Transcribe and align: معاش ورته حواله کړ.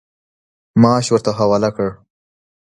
معاش 0.81 1.07
ورته 1.11 1.31
حواله 1.39 1.69
کړ. 1.75 1.89